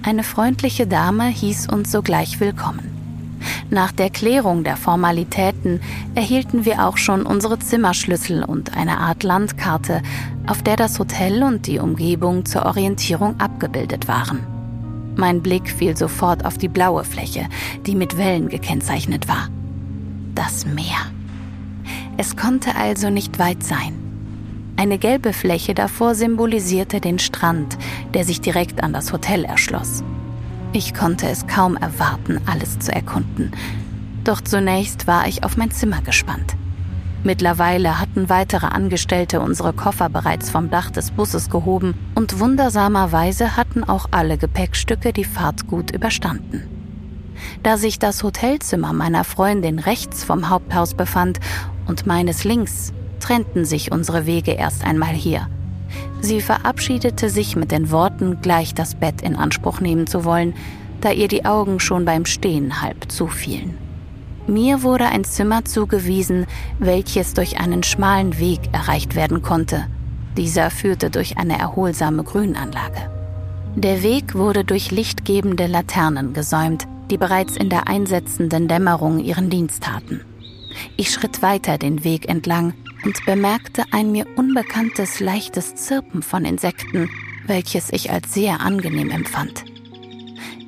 Eine 0.03 0.23
freundliche 0.23 0.87
Dame 0.87 1.29
hieß 1.29 1.69
uns 1.69 1.91
sogleich 1.91 2.41
willkommen. 2.41 2.91
Nach 3.71 3.93
der 3.93 4.11
Klärung 4.11 4.65
der 4.65 4.77
Formalitäten 4.77 5.81
erhielten 6.15 6.65
wir 6.65 6.87
auch 6.87 6.97
schon 6.97 7.25
unsere 7.25 7.59
Zimmerschlüssel 7.59 8.45
und 8.45 8.77
eine 8.77 8.99
Art 8.99 9.23
Landkarte, 9.23 10.03
auf 10.47 10.63
der 10.63 10.77
das 10.77 10.99
Hotel 10.99 11.43
und 11.43 11.67
die 11.67 11.79
Umgebung 11.79 12.45
zur 12.45 12.67
Orientierung 12.67 13.41
abgebildet 13.41 14.09
waren. 14.09 14.54
Mein 15.17 15.43
Blick 15.43 15.71
fiel 15.71 15.97
sofort 15.97 16.45
auf 16.45 16.59
die 16.59 16.69
blaue 16.69 17.05
Fläche, 17.05 17.49
die 17.87 17.95
mit 17.95 18.19
Wellen 18.19 18.49
gekennzeichnet 18.49 19.29
war. 19.29 19.49
Das 20.35 20.67
Meer. 20.67 20.99
Es 22.17 22.37
konnte 22.37 22.75
also 22.75 23.11
nicht 23.11 23.39
weit 23.39 23.63
sein. 23.63 23.95
Eine 24.77 24.99
gelbe 24.99 25.33
Fläche 25.33 25.75
davor 25.75 26.15
symbolisierte 26.15 27.01
den 27.01 27.19
Strand, 27.19 27.79
der 28.13 28.25
sich 28.25 28.41
direkt 28.41 28.83
an 28.83 28.93
das 28.93 29.13
Hotel 29.13 29.45
erschloss. 29.45 30.03
Ich 30.73 30.95
konnte 30.95 31.29
es 31.29 31.47
kaum 31.47 31.77
erwarten, 31.77 32.41
alles 32.47 32.81
zu 32.81 32.93
erkunden. 32.93 33.53
Doch 34.25 34.41
zunächst 34.41 35.07
war 35.07 35.29
ich 35.29 35.45
auf 35.45 35.57
mein 35.57 35.71
Zimmer 35.71 36.03
gespannt. 36.03 36.57
Mittlerweile 37.25 37.99
hatten 37.99 38.29
weitere 38.29 38.67
Angestellte 38.67 39.41
unsere 39.41 39.73
Koffer 39.73 40.11
bereits 40.11 40.51
vom 40.51 40.71
Dach 40.71 40.91
des 40.91 41.11
Busses 41.11 41.49
gehoben 41.49 41.95
und 42.15 42.39
wundersamerweise 42.39 43.57
hatten 43.57 43.83
auch 43.83 44.09
alle 44.11 44.37
Gepäckstücke 44.37 45.15
die 45.15 45.25
Fahrt 45.25 45.67
gut 45.67 45.91
überstanden. 45.91 46.69
Da 47.63 47.79
sich 47.79 47.99
das 47.99 48.23
Hotelzimmer 48.23 48.93
meiner 48.93 49.25
Freundin 49.25 49.79
rechts 49.79 50.23
vom 50.23 50.51
Haupthaus 50.51 50.93
befand 50.93 51.41
und 51.87 52.07
meines 52.07 52.45
links, 52.45 52.93
trennten 53.21 53.65
sich 53.65 53.91
unsere 53.91 54.27
Wege 54.27 54.53
erst 54.53 54.85
einmal 54.85 55.15
hier. 55.15 55.49
Sie 56.21 56.43
verabschiedete 56.43 57.31
sich 57.31 57.57
mit 57.57 57.71
den 57.71 57.91
Worten, 57.91 58.43
gleich 58.43 58.75
das 58.75 58.95
Bett 58.95 59.23
in 59.23 59.35
Anspruch 59.35 59.81
nehmen 59.81 60.07
zu 60.07 60.27
wollen, 60.27 60.55
da 61.01 61.11
ihr 61.11 61.29
die 61.29 61.47
Augen 61.47 61.81
schon 61.81 62.05
beim 62.05 62.27
Stehen 62.27 62.83
halb 62.83 63.11
zufielen. 63.11 63.79
Mir 64.47 64.83
wurde 64.83 65.07
ein 65.07 65.25
Zimmer 65.25 65.65
zugewiesen, 65.65 66.47
welches 66.79 67.33
durch 67.33 67.59
einen 67.59 67.83
schmalen 67.83 68.39
Weg 68.39 68.61
erreicht 68.73 69.15
werden 69.15 69.41
konnte. 69.41 69.87
Dieser 70.37 70.71
führte 70.71 71.11
durch 71.11 71.39
eine 71.39 71.59
erholsame 71.59 72.25
Grünanlage. 72.25 73.11
Der 73.77 74.03
Weg 74.03 74.35
wurde 74.35 74.65
durch 74.65 74.91
lichtgebende 74.91 75.67
Laternen 75.67 76.33
gesäumt, 76.33 76.87
die 77.11 77.17
bereits 77.17 77.57
in 77.57 77.71
der 77.71 77.89
einsetzenden 77.89 78.69
Dämmerung 78.69 79.19
ihren 79.19 79.49
Dienst 79.51 79.83
taten. 79.83 80.21
Ich 80.97 81.11
schritt 81.11 81.43
weiter 81.43 81.79
den 81.79 82.05
Weg 82.05 82.29
entlang 82.29 82.75
und 83.05 83.25
bemerkte 83.25 83.85
ein 83.93 84.13
mir 84.13 84.27
unbekanntes 84.37 85.21
leichtes 85.21 85.75
Zirpen 85.75 86.23
von 86.23 86.45
Insekten, 86.45 87.09
welches 87.47 87.93
ich 87.93 88.11
als 88.11 88.35
sehr 88.35 88.61
angenehm 88.61 89.11
empfand. 89.11 89.65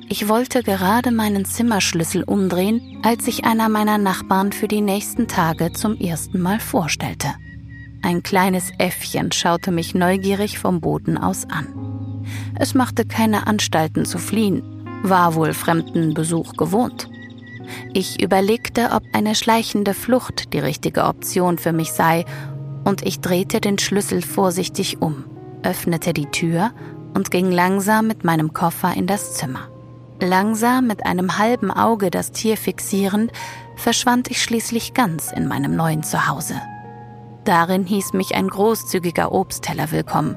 Ich 0.09 0.29
wollte 0.29 0.63
gerade 0.63 1.11
meinen 1.11 1.43
Zimmerschlüssel 1.43 2.23
umdrehen, 2.23 3.01
als 3.03 3.25
sich 3.25 3.43
einer 3.43 3.67
meiner 3.67 3.97
Nachbarn 3.97 4.53
für 4.53 4.69
die 4.69 4.79
nächsten 4.79 5.27
Tage 5.27 5.73
zum 5.73 5.99
ersten 5.99 6.39
Mal 6.39 6.61
vorstellte. 6.61 7.27
Ein 8.01 8.23
kleines 8.23 8.71
Äffchen 8.77 9.33
schaute 9.33 9.69
mich 9.71 9.95
neugierig 9.95 10.59
vom 10.59 10.79
Boden 10.79 11.17
aus 11.17 11.45
an. 11.49 12.23
Es 12.55 12.73
machte 12.73 13.05
keine 13.05 13.47
Anstalten 13.47 14.05
zu 14.05 14.17
fliehen, 14.17 14.63
war 15.03 15.35
wohl 15.35 15.53
fremden 15.53 16.13
Besuch 16.13 16.53
gewohnt. 16.53 17.09
Ich 17.93 18.23
überlegte, 18.23 18.91
ob 18.93 19.03
eine 19.11 19.35
schleichende 19.35 19.93
Flucht 19.93 20.53
die 20.53 20.59
richtige 20.59 21.03
Option 21.03 21.57
für 21.57 21.73
mich 21.73 21.91
sei, 21.91 22.23
und 22.85 23.05
ich 23.05 23.19
drehte 23.19 23.59
den 23.59 23.77
Schlüssel 23.77 24.21
vorsichtig 24.21 25.01
um, 25.01 25.25
öffnete 25.63 26.13
die 26.13 26.27
Tür 26.27 26.71
und 27.13 27.29
ging 27.29 27.51
langsam 27.51 28.07
mit 28.07 28.23
meinem 28.23 28.53
Koffer 28.53 28.95
in 28.95 29.05
das 29.05 29.33
Zimmer. 29.33 29.67
Langsam 30.19 30.87
mit 30.87 31.05
einem 31.05 31.37
halben 31.37 31.69
Auge 31.69 32.09
das 32.09 32.31
Tier 32.31 32.57
fixierend, 32.57 33.31
verschwand 33.75 34.31
ich 34.31 34.41
schließlich 34.41 34.95
ganz 34.95 35.31
in 35.31 35.47
meinem 35.47 35.75
neuen 35.75 36.01
Zuhause. 36.01 36.55
Darin 37.43 37.85
hieß 37.85 38.13
mich 38.13 38.33
ein 38.33 38.47
großzügiger 38.47 39.31
Obstteller 39.31 39.91
willkommen. 39.91 40.35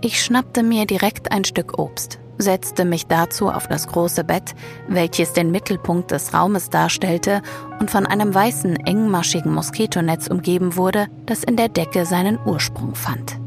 Ich 0.00 0.22
schnappte 0.22 0.62
mir 0.62 0.86
direkt 0.86 1.32
ein 1.32 1.44
Stück 1.44 1.78
Obst, 1.78 2.18
setzte 2.38 2.86
mich 2.86 3.06
dazu 3.08 3.50
auf 3.50 3.68
das 3.68 3.86
große 3.88 4.24
Bett, 4.24 4.54
welches 4.88 5.34
den 5.34 5.50
Mittelpunkt 5.50 6.10
des 6.10 6.32
Raumes 6.32 6.70
darstellte 6.70 7.42
und 7.78 7.90
von 7.90 8.06
einem 8.06 8.34
weißen, 8.34 8.76
engmaschigen 8.86 9.52
Moskitonetz 9.52 10.28
umgeben 10.28 10.76
wurde, 10.76 11.08
das 11.26 11.44
in 11.44 11.56
der 11.56 11.68
Decke 11.68 12.06
seinen 12.06 12.38
Ursprung 12.46 12.94
fand. 12.94 13.38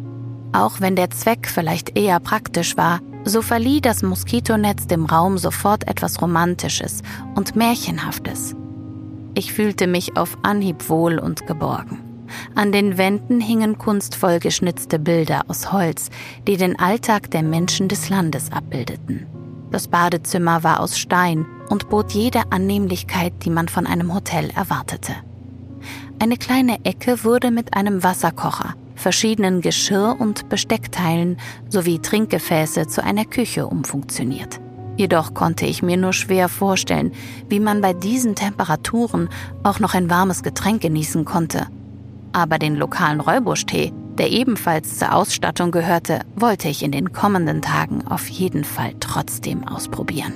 Auch 0.54 0.82
wenn 0.82 0.96
der 0.96 1.10
Zweck 1.10 1.48
vielleicht 1.48 1.98
eher 1.98 2.20
praktisch 2.20 2.78
war, 2.78 3.00
so 3.26 3.42
verlieh 3.42 3.82
das 3.82 4.04
Moskitonetz 4.04 4.88
dem 4.88 5.06
Raum 5.06 5.38
sofort 5.38 5.88
etwas 5.88 6.22
Romantisches 6.22 7.02
und 7.36 7.56
Märchenhaftes. 7.56 8.56
Ich 9.36 9.54
fühlte 9.54 9.88
mich 9.88 10.18
auf 10.18 10.38
Anhieb 10.44 10.90
wohl 10.90 11.20
und 11.20 11.48
geborgen. 11.48 12.00
An 12.56 12.72
den 12.72 12.98
Wänden 12.98 13.40
hingen 13.42 13.78
kunstvoll 13.78 14.40
geschnitzte 14.40 15.00
Bilder 15.00 15.44
aus 15.48 15.72
Holz, 15.72 16.10
die 16.48 16.58
den 16.58 16.80
Alltag 16.80 17.32
der 17.32 17.44
Menschen 17.44 17.88
des 17.88 18.10
Landes 18.10 18.52
abbildeten. 18.52 19.28
Das 19.72 19.88
Badezimmer 19.88 20.64
war 20.64 20.80
aus 20.80 20.98
Stein 21.00 21.46
und 21.70 21.90
bot 21.90 22.12
jede 22.12 22.52
Annehmlichkeit, 22.52 23.34
die 23.44 23.50
man 23.50 23.68
von 23.68 23.88
einem 23.88 24.14
Hotel 24.14 24.52
erwartete. 24.52 25.14
Eine 26.20 26.38
kleine 26.38 26.86
Ecke 26.86 27.24
wurde 27.24 27.52
mit 27.52 27.74
einem 27.74 28.04
Wasserkocher, 28.04 28.76
verschiedenen 29.04 29.62
Geschirr- 29.62 30.20
und 30.20 30.50
Besteckteilen 30.50 31.38
sowie 31.70 32.00
Trinkgefäße 32.00 32.88
zu 32.88 33.04
einer 33.04 33.26
Küche 33.26 33.68
umfunktioniert. 33.68 34.60
Jedoch 34.98 35.36
konnte 35.36 35.68
ich 35.68 35.84
mir 35.84 35.98
nur 35.98 36.14
schwer 36.14 36.50
vorstellen, 36.50 37.12
wie 37.50 37.60
man 37.60 37.82
bei 37.82 37.94
diesen 37.94 38.34
Temperaturen 38.34 39.30
auch 39.62 39.80
noch 39.80 39.94
ein 39.94 40.10
warmes 40.10 40.42
Getränk 40.42 40.82
genießen 40.82 41.26
konnte 41.26 41.68
aber 42.34 42.58
den 42.60 42.76
lokalen 42.76 43.22
Räubuschtee, 43.22 43.94
der 44.18 44.32
ebenfalls 44.32 44.98
zur 44.98 45.16
Ausstattung 45.16 45.72
gehörte, 45.72 46.22
wollte 46.36 46.68
ich 46.68 46.84
in 46.84 46.92
den 46.92 47.14
kommenden 47.14 47.62
Tagen 47.62 48.06
auf 48.08 48.28
jeden 48.28 48.64
Fall 48.64 48.94
trotzdem 49.00 49.66
ausprobieren. 49.68 50.34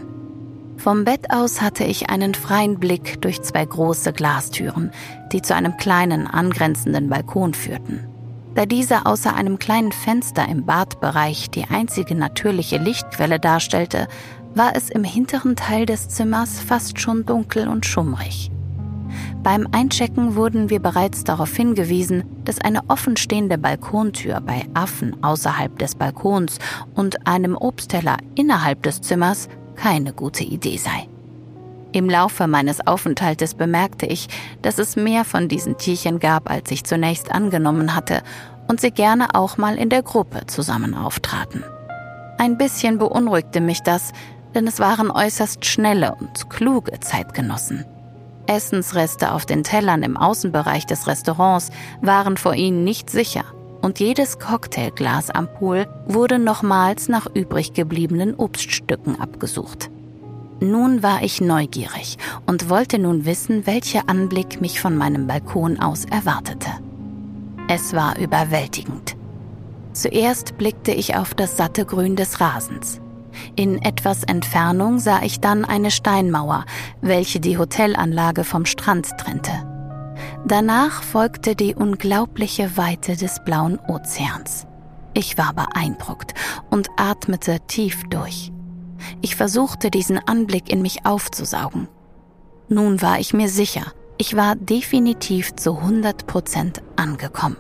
Vom 0.78 1.04
Bett 1.04 1.32
aus 1.32 1.60
hatte 1.60 1.84
ich 1.84 2.10
einen 2.10 2.36
freien 2.36 2.80
Blick 2.80 3.20
durch 3.22 3.42
zwei 3.42 3.66
große 3.66 4.14
Glastüren, 4.14 4.92
die 5.34 5.42
zu 5.42 5.56
einem 5.56 5.76
kleinen 5.78 6.28
angrenzenden 6.28 7.10
Balkon 7.10 7.56
führten. 7.56 8.08
Da 8.58 8.66
dieser 8.66 9.06
außer 9.06 9.36
einem 9.36 9.60
kleinen 9.60 9.92
Fenster 9.92 10.50
im 10.50 10.66
Badbereich 10.66 11.52
die 11.52 11.66
einzige 11.66 12.16
natürliche 12.16 12.80
Lichtquelle 12.80 13.40
darstellte, 13.40 14.08
war 14.56 14.76
es 14.76 14.90
im 14.90 15.04
hinteren 15.04 15.56
Teil 15.56 15.86
des 15.86 16.10
Zimmers 16.10 16.60
fast 16.60 17.00
schon 17.00 17.24
dunkel 17.24 17.68
und 17.68 17.86
schummrig. 17.86 18.50
Beim 19.44 19.68
Einchecken 19.74 20.34
wurden 20.34 20.72
wir 20.72 20.80
bereits 20.80 21.24
darauf 21.24 21.56
hingewiesen, 21.56 22.24
dass 22.46 22.60
eine 22.60 22.82
offenstehende 22.90 23.60
Balkontür 23.60 24.42
bei 24.42 24.66
Affen 24.74 25.24
außerhalb 25.24 25.78
des 25.78 25.94
Balkons 25.94 26.58
und 26.96 27.28
einem 27.28 27.56
Obstteller 27.56 28.18
innerhalb 28.34 28.82
des 28.82 29.02
Zimmers 29.02 29.50
keine 29.76 30.14
gute 30.14 30.44
Idee 30.44 30.78
sei. 30.78 31.08
Im 31.92 32.10
Laufe 32.10 32.48
meines 32.48 32.86
Aufenthaltes 32.86 33.54
bemerkte 33.54 34.06
ich, 34.06 34.28
dass 34.62 34.78
es 34.78 34.96
mehr 34.96 35.26
von 35.26 35.48
diesen 35.48 35.78
Tierchen 35.78 36.20
gab, 36.20 36.50
als 36.50 36.70
ich 36.72 36.84
zunächst 36.84 37.32
angenommen 37.32 37.96
hatte, 37.96 38.22
und 38.68 38.82
sie 38.82 38.92
gerne 38.92 39.34
auch 39.34 39.58
mal 39.58 39.78
in 39.78 39.90
der 39.90 40.04
Gruppe 40.04 40.46
zusammen 40.48 40.94
auftraten. 40.94 41.64
Ein 42.38 42.58
bisschen 42.58 42.98
beunruhigte 42.98 43.62
mich 43.62 43.82
das, 43.82 44.12
denn 44.54 44.68
es 44.68 44.80
waren 44.80 45.10
äußerst 45.10 45.66
schnelle 45.66 46.16
und 46.20 46.50
kluge 46.50 47.00
Zeitgenossen. 47.00 47.86
Essensreste 48.48 49.32
auf 49.32 49.46
den 49.46 49.64
Tellern 49.64 50.04
im 50.04 50.18
Außenbereich 50.18 50.86
des 50.86 51.08
Restaurants 51.08 51.70
waren 52.02 52.38
vor 52.38 52.54
ihnen 52.54 52.84
nicht 52.84 53.10
sicher 53.10 53.44
und 53.82 54.00
jedes 54.00 54.40
Cocktailglas 54.40 55.30
am 55.30 55.48
Pool 55.48 55.88
wurde 56.08 56.40
nochmals 56.40 57.10
nach 57.10 57.28
übrig 57.34 57.74
gebliebenen 57.74 58.36
Obststücken 58.36 59.20
abgesucht. 59.20 59.90
Nun 60.60 61.04
war 61.04 61.22
ich 61.22 61.40
neugierig 61.40 62.18
und 62.48 62.70
wollte 62.70 62.98
nun 62.98 63.26
wissen, 63.26 63.68
welcher 63.68 64.10
Anblick 64.10 64.60
mich 64.60 64.82
von 64.82 64.98
meinem 64.98 65.28
Balkon 65.28 65.80
aus 65.80 66.06
erwartete. 66.06 66.70
Es 67.68 67.94
war 67.94 68.18
überwältigend. 68.18 69.16
Zuerst 69.94 70.58
blickte 70.58 70.92
ich 70.92 71.16
auf 71.16 71.36
das 71.36 71.58
satte 71.58 71.86
Grün 71.86 72.16
des 72.16 72.40
Rasens. 72.40 73.02
In 73.56 73.82
etwas 73.82 74.24
Entfernung 74.24 75.00
sah 75.00 75.22
ich 75.22 75.40
dann 75.40 75.64
eine 75.64 75.92
Steinmauer, 75.92 76.66
welche 77.02 77.40
die 77.40 77.58
Hotelanlage 77.58 78.44
vom 78.44 78.66
Strand 78.66 79.10
trennte. 79.18 79.52
Danach 80.46 81.04
folgte 81.04 81.56
die 81.56 81.76
unglaubliche 81.76 82.78
Weite 82.78 83.16
des 83.16 83.44
blauen 83.44 83.80
Ozeans. 83.88 84.66
Ich 85.14 85.38
war 85.38 85.54
beeindruckt 85.54 86.34
und 86.70 86.90
atmete 86.98 87.60
tief 87.68 88.04
durch. 88.10 88.52
Ich 89.22 89.36
versuchte 89.36 89.92
diesen 89.92 90.18
Anblick 90.18 90.72
in 90.72 90.82
mich 90.82 91.06
aufzusaugen. 91.06 91.88
Nun 92.70 93.02
war 93.02 93.20
ich 93.20 93.34
mir 93.34 93.50
sicher, 93.50 93.94
ich 94.18 94.36
war 94.36 94.56
definitiv 94.56 95.56
zu 95.56 95.78
100 95.78 96.28
Prozent 96.28 96.82
angekommen. 96.96 97.58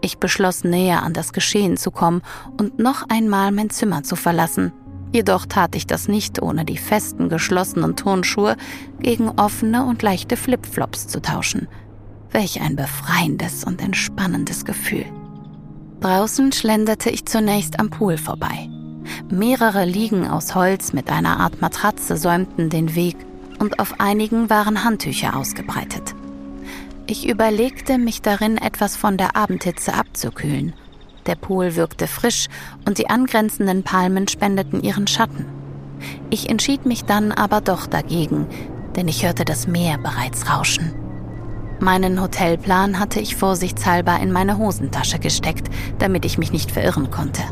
Ich 0.00 0.18
beschloss 0.18 0.64
näher 0.64 1.02
an 1.02 1.12
das 1.12 1.32
Geschehen 1.32 1.76
zu 1.76 1.90
kommen 1.90 2.22
und 2.58 2.78
noch 2.78 3.08
einmal 3.08 3.52
mein 3.52 3.70
Zimmer 3.70 4.02
zu 4.02 4.16
verlassen, 4.16 4.72
Jedoch 5.12 5.44
tat 5.44 5.76
ich 5.76 5.86
das 5.86 6.08
nicht, 6.08 6.40
ohne 6.40 6.64
die 6.64 6.78
festen, 6.78 7.28
geschlossenen 7.28 7.96
Turnschuhe 7.96 8.56
gegen 8.98 9.28
offene 9.28 9.84
und 9.84 10.02
leichte 10.02 10.38
Flipflops 10.38 11.06
zu 11.06 11.20
tauschen. 11.20 11.68
Welch 12.30 12.62
ein 12.62 12.76
befreiendes 12.76 13.64
und 13.64 13.82
entspannendes 13.82 14.64
Gefühl. 14.64 15.04
Draußen 16.00 16.50
schlenderte 16.52 17.10
ich 17.10 17.26
zunächst 17.26 17.78
am 17.78 17.90
Pool 17.90 18.16
vorbei. 18.16 18.70
Mehrere 19.30 19.84
Liegen 19.84 20.26
aus 20.26 20.54
Holz 20.54 20.92
mit 20.92 21.10
einer 21.10 21.40
Art 21.40 21.60
Matratze 21.60 22.16
säumten 22.16 22.70
den 22.70 22.94
Weg 22.94 23.16
und 23.58 23.78
auf 23.78 24.00
einigen 24.00 24.50
waren 24.50 24.84
Handtücher 24.84 25.36
ausgebreitet. 25.36 26.14
Ich 27.06 27.28
überlegte, 27.28 27.98
mich 27.98 28.22
darin 28.22 28.58
etwas 28.58 28.96
von 28.96 29.16
der 29.16 29.36
Abendhitze 29.36 29.94
abzukühlen. 29.94 30.72
Der 31.26 31.34
Pool 31.34 31.76
wirkte 31.76 32.06
frisch 32.06 32.48
und 32.86 32.98
die 32.98 33.10
angrenzenden 33.10 33.82
Palmen 33.82 34.28
spendeten 34.28 34.82
ihren 34.82 35.06
Schatten. 35.06 35.46
Ich 36.30 36.48
entschied 36.48 36.86
mich 36.86 37.04
dann 37.04 37.32
aber 37.32 37.60
doch 37.60 37.86
dagegen, 37.86 38.46
denn 38.96 39.08
ich 39.08 39.24
hörte 39.24 39.44
das 39.44 39.66
Meer 39.66 39.98
bereits 39.98 40.50
rauschen. 40.50 40.92
Meinen 41.80 42.20
Hotelplan 42.20 42.98
hatte 42.98 43.20
ich 43.20 43.36
vorsichtshalber 43.36 44.18
in 44.20 44.30
meine 44.30 44.58
Hosentasche 44.58 45.18
gesteckt, 45.18 45.68
damit 45.98 46.24
ich 46.24 46.38
mich 46.38 46.52
nicht 46.52 46.70
verirren 46.70 47.10
konnte. 47.10 47.42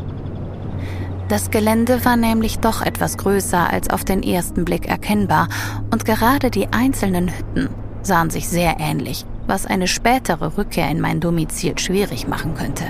Das 1.31 1.49
Gelände 1.49 2.03
war 2.03 2.17
nämlich 2.17 2.59
doch 2.59 2.81
etwas 2.81 3.17
größer 3.17 3.71
als 3.71 3.89
auf 3.89 4.03
den 4.03 4.21
ersten 4.21 4.65
Blick 4.65 4.89
erkennbar 4.89 5.47
und 5.89 6.03
gerade 6.03 6.51
die 6.51 6.67
einzelnen 6.73 7.29
Hütten 7.29 7.69
sahen 8.01 8.29
sich 8.29 8.49
sehr 8.49 8.81
ähnlich, 8.81 9.25
was 9.47 9.65
eine 9.65 9.87
spätere 9.87 10.57
Rückkehr 10.57 10.91
in 10.91 10.99
mein 10.99 11.21
Domizil 11.21 11.79
schwierig 11.79 12.27
machen 12.27 12.53
könnte. 12.55 12.83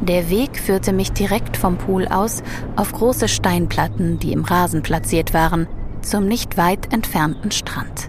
Der 0.00 0.30
Weg 0.30 0.58
führte 0.58 0.94
mich 0.94 1.12
direkt 1.12 1.58
vom 1.58 1.76
Pool 1.76 2.08
aus 2.08 2.42
auf 2.74 2.90
große 2.90 3.28
Steinplatten, 3.28 4.18
die 4.18 4.32
im 4.32 4.44
Rasen 4.44 4.80
platziert 4.80 5.34
waren, 5.34 5.66
zum 6.00 6.26
nicht 6.26 6.56
weit 6.56 6.90
entfernten 6.90 7.50
Strand. 7.50 8.08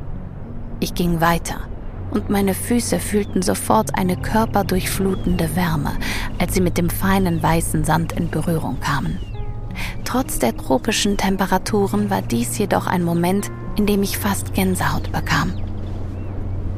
Ich 0.80 0.94
ging 0.94 1.20
weiter 1.20 1.58
und 2.12 2.30
meine 2.30 2.54
Füße 2.54 2.98
fühlten 2.98 3.42
sofort 3.42 3.98
eine 4.00 4.16
körperdurchflutende 4.16 5.54
Wärme, 5.58 5.92
als 6.40 6.54
sie 6.54 6.62
mit 6.62 6.78
dem 6.78 6.90
feinen 6.90 7.44
weißen 7.44 7.84
Sand 7.84 8.14
in 8.14 8.30
Berührung 8.30 8.80
kamen. 8.80 9.20
Trotz 10.06 10.40
der 10.40 10.56
tropischen 10.56 11.18
Temperaturen 11.18 12.10
war 12.10 12.22
dies 12.22 12.58
jedoch 12.58 12.88
ein 12.88 13.04
Moment, 13.04 13.50
in 13.78 13.86
dem 13.86 14.04
ich 14.04 14.18
fast 14.18 14.54
Gänsehaut 14.54 15.12
bekam. 15.12 15.54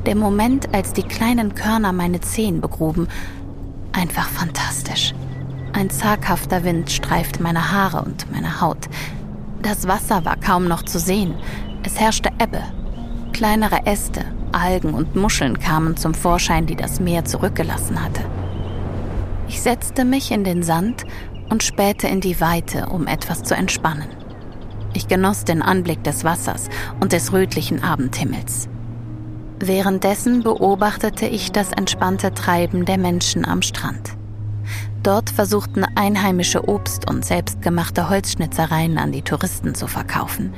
Der 0.05 0.15
Moment, 0.15 0.73
als 0.73 0.93
die 0.93 1.03
kleinen 1.03 1.55
Körner 1.55 1.91
meine 1.91 2.21
Zehen 2.21 2.61
begruben, 2.61 3.07
Einfach 3.95 4.27
fantastisch. 4.27 5.13
Ein 5.71 5.89
zaghafter 5.89 6.65
Wind 6.65 6.91
streifte 6.91 7.41
meine 7.41 7.71
Haare 7.71 8.01
und 8.01 8.29
meine 8.29 8.59
Haut. 8.59 8.89
Das 9.61 9.87
Wasser 9.87 10.25
war 10.25 10.35
kaum 10.35 10.67
noch 10.67 10.83
zu 10.83 10.99
sehen. 10.99 11.33
Es 11.83 11.97
herrschte 11.97 12.29
Ebbe. 12.37 12.61
Kleinere 13.31 13.85
Äste, 13.85 14.25
Algen 14.51 14.93
und 14.93 15.15
Muscheln 15.15 15.59
kamen 15.59 15.95
zum 15.95 16.13
Vorschein, 16.13 16.65
die 16.65 16.75
das 16.75 16.99
Meer 16.99 17.23
zurückgelassen 17.23 18.03
hatte. 18.03 18.21
Ich 19.47 19.61
setzte 19.61 20.03
mich 20.03 20.31
in 20.31 20.43
den 20.43 20.61
Sand 20.61 21.05
und 21.49 21.63
spähte 21.63 22.07
in 22.07 22.21
die 22.21 22.39
Weite, 22.41 22.87
um 22.87 23.07
etwas 23.07 23.43
zu 23.43 23.55
entspannen. 23.55 24.07
Ich 24.93 25.07
genoss 25.07 25.43
den 25.43 25.61
Anblick 25.61 26.03
des 26.03 26.23
Wassers 26.23 26.69
und 27.01 27.11
des 27.11 27.33
rötlichen 27.33 27.83
Abendhimmels. 27.83 28.69
Währenddessen 29.59 30.43
beobachtete 30.43 31.25
ich 31.25 31.51
das 31.51 31.71
entspannte 31.71 32.33
Treiben 32.33 32.85
der 32.85 32.97
Menschen 32.97 33.45
am 33.45 33.61
Strand. 33.61 34.17
Dort 35.03 35.29
versuchten 35.29 35.85
einheimische 35.95 36.67
Obst- 36.67 37.09
und 37.09 37.23
selbstgemachte 37.23 38.09
Holzschnitzereien 38.09 38.97
an 38.97 39.11
die 39.11 39.21
Touristen 39.21 39.75
zu 39.75 39.87
verkaufen. 39.87 40.53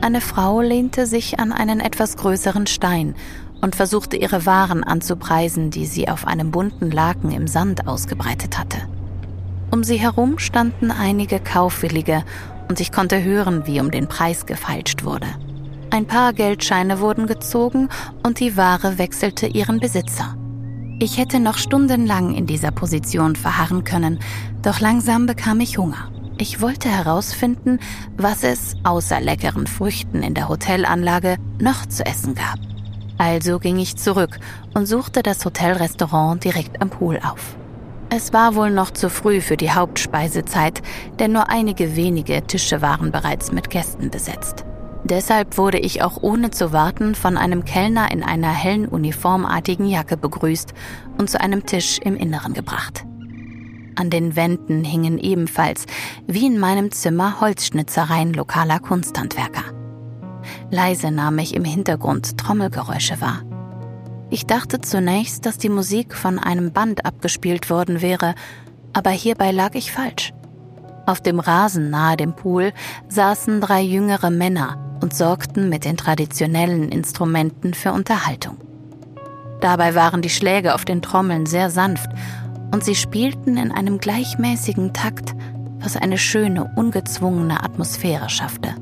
Eine 0.00 0.20
Frau 0.20 0.60
lehnte 0.60 1.06
sich 1.06 1.40
an 1.40 1.52
einen 1.52 1.80
etwas 1.80 2.16
größeren 2.16 2.66
Stein 2.66 3.14
und 3.60 3.74
versuchte 3.74 4.16
ihre 4.16 4.46
Waren 4.46 4.84
anzupreisen, 4.84 5.70
die 5.70 5.86
sie 5.86 6.08
auf 6.08 6.26
einem 6.26 6.50
bunten 6.50 6.90
Laken 6.90 7.32
im 7.32 7.46
Sand 7.46 7.88
ausgebreitet 7.88 8.58
hatte. 8.58 8.78
Um 9.70 9.84
sie 9.84 9.96
herum 9.96 10.38
standen 10.38 10.90
einige 10.90 11.40
Kaufwillige 11.40 12.24
und 12.68 12.80
ich 12.80 12.92
konnte 12.92 13.22
hören, 13.22 13.66
wie 13.66 13.80
um 13.80 13.90
den 13.90 14.08
Preis 14.08 14.46
gefeilscht 14.46 15.04
wurde. 15.04 15.26
Ein 15.90 16.06
paar 16.06 16.32
Geldscheine 16.32 17.00
wurden 17.00 17.26
gezogen 17.26 17.88
und 18.22 18.40
die 18.40 18.56
Ware 18.56 18.98
wechselte 18.98 19.46
ihren 19.46 19.78
Besitzer. 19.78 20.36
Ich 20.98 21.18
hätte 21.18 21.40
noch 21.40 21.58
stundenlang 21.58 22.34
in 22.34 22.46
dieser 22.46 22.70
Position 22.70 23.36
verharren 23.36 23.84
können, 23.84 24.18
doch 24.62 24.80
langsam 24.80 25.26
bekam 25.26 25.60
ich 25.60 25.78
Hunger. 25.78 26.10
Ich 26.38 26.60
wollte 26.60 26.88
herausfinden, 26.88 27.78
was 28.16 28.42
es 28.42 28.74
außer 28.82 29.20
leckeren 29.20 29.66
Früchten 29.66 30.22
in 30.22 30.34
der 30.34 30.48
Hotelanlage 30.48 31.36
noch 31.60 31.86
zu 31.86 32.04
essen 32.04 32.34
gab. 32.34 32.58
Also 33.18 33.58
ging 33.58 33.78
ich 33.78 33.96
zurück 33.96 34.38
und 34.74 34.86
suchte 34.86 35.22
das 35.22 35.44
Hotelrestaurant 35.44 36.44
direkt 36.44 36.82
am 36.82 36.90
Pool 36.90 37.18
auf. 37.22 37.56
Es 38.08 38.32
war 38.32 38.54
wohl 38.54 38.70
noch 38.70 38.92
zu 38.92 39.10
früh 39.10 39.40
für 39.40 39.56
die 39.56 39.72
Hauptspeisezeit, 39.72 40.80
denn 41.18 41.32
nur 41.32 41.48
einige 41.48 41.96
wenige 41.96 42.46
Tische 42.46 42.80
waren 42.80 43.10
bereits 43.10 43.50
mit 43.50 43.68
Gästen 43.68 44.10
besetzt. 44.10 44.64
Deshalb 45.02 45.58
wurde 45.58 45.78
ich 45.78 46.02
auch 46.02 46.22
ohne 46.22 46.50
zu 46.50 46.72
warten 46.72 47.14
von 47.14 47.36
einem 47.36 47.64
Kellner 47.64 48.10
in 48.10 48.22
einer 48.22 48.50
hellen 48.50 48.86
uniformartigen 48.86 49.86
Jacke 49.86 50.16
begrüßt 50.16 50.72
und 51.18 51.30
zu 51.30 51.40
einem 51.40 51.66
Tisch 51.66 51.98
im 51.98 52.16
Inneren 52.16 52.54
gebracht. 52.54 53.04
An 53.96 54.10
den 54.10 54.36
Wänden 54.36 54.84
hingen 54.84 55.18
ebenfalls, 55.18 55.86
wie 56.26 56.46
in 56.46 56.58
meinem 56.58 56.90
Zimmer, 56.90 57.40
Holzschnitzereien 57.40 58.34
lokaler 58.34 58.78
Kunsthandwerker. 58.78 59.64
Leise 60.70 61.10
nahm 61.10 61.38
ich 61.38 61.54
im 61.54 61.64
Hintergrund 61.64 62.36
Trommelgeräusche 62.38 63.20
wahr. 63.20 63.42
Ich 64.28 64.46
dachte 64.46 64.80
zunächst, 64.80 65.46
dass 65.46 65.58
die 65.58 65.68
Musik 65.68 66.14
von 66.14 66.38
einem 66.38 66.72
Band 66.72 67.04
abgespielt 67.06 67.70
worden 67.70 68.02
wäre, 68.02 68.34
aber 68.92 69.10
hierbei 69.10 69.52
lag 69.52 69.74
ich 69.74 69.92
falsch. 69.92 70.32
Auf 71.06 71.20
dem 71.20 71.38
Rasen 71.38 71.90
nahe 71.90 72.16
dem 72.16 72.34
Pool 72.34 72.72
saßen 73.08 73.60
drei 73.60 73.80
jüngere 73.82 74.30
Männer 74.30 74.98
und 75.00 75.14
sorgten 75.14 75.68
mit 75.68 75.84
den 75.84 75.96
traditionellen 75.96 76.88
Instrumenten 76.88 77.74
für 77.74 77.92
Unterhaltung. 77.92 78.56
Dabei 79.60 79.94
waren 79.94 80.22
die 80.22 80.30
Schläge 80.30 80.74
auf 80.74 80.84
den 80.84 81.02
Trommeln 81.02 81.46
sehr 81.46 81.70
sanft 81.70 82.10
und 82.72 82.84
sie 82.84 82.96
spielten 82.96 83.56
in 83.56 83.70
einem 83.70 83.98
gleichmäßigen 83.98 84.92
Takt, 84.92 85.34
was 85.78 85.96
eine 85.96 86.18
schöne, 86.18 86.72
ungezwungene 86.74 87.62
Atmosphäre 87.62 88.28
schaffte. 88.28 88.74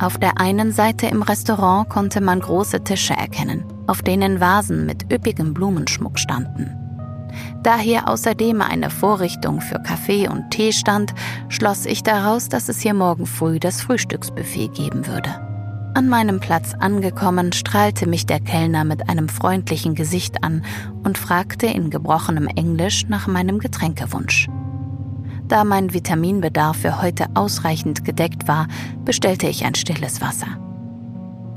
Auf 0.00 0.18
der 0.18 0.40
einen 0.40 0.72
Seite 0.72 1.06
im 1.06 1.22
Restaurant 1.22 1.88
konnte 1.88 2.20
man 2.20 2.40
große 2.40 2.82
Tische 2.82 3.14
erkennen, 3.14 3.64
auf 3.88 4.02
denen 4.02 4.38
Vasen 4.38 4.86
mit 4.86 5.12
üppigem 5.12 5.54
Blumenschmuck 5.54 6.18
standen. 6.18 6.76
Da 7.62 7.76
hier 7.76 8.08
außerdem 8.08 8.62
eine 8.62 8.90
Vorrichtung 8.90 9.60
für 9.60 9.80
Kaffee 9.80 10.28
und 10.28 10.50
Tee 10.50 10.72
stand, 10.72 11.14
schloss 11.48 11.86
ich 11.86 12.02
daraus, 12.02 12.48
dass 12.48 12.68
es 12.68 12.80
hier 12.80 12.94
morgen 12.94 13.26
früh 13.26 13.58
das 13.58 13.80
Frühstücksbuffet 13.80 14.68
geben 14.74 15.06
würde. 15.06 15.30
An 15.94 16.08
meinem 16.08 16.38
Platz 16.38 16.74
angekommen, 16.78 17.52
strahlte 17.52 18.06
mich 18.06 18.26
der 18.26 18.40
Kellner 18.40 18.84
mit 18.84 19.08
einem 19.08 19.28
freundlichen 19.28 19.94
Gesicht 19.94 20.44
an 20.44 20.64
und 21.02 21.18
fragte 21.18 21.66
in 21.66 21.90
gebrochenem 21.90 22.46
Englisch 22.46 23.06
nach 23.08 23.26
meinem 23.26 23.58
Getränkewunsch. 23.58 24.48
Da 25.48 25.64
mein 25.64 25.94
Vitaminbedarf 25.94 26.76
für 26.76 27.02
heute 27.02 27.26
ausreichend 27.34 28.04
gedeckt 28.04 28.46
war, 28.46 28.68
bestellte 29.04 29.48
ich 29.48 29.64
ein 29.64 29.74
stilles 29.74 30.20
Wasser. 30.20 30.67